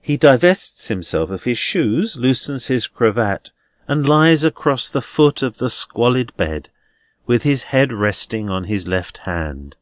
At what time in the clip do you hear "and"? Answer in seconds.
3.88-4.08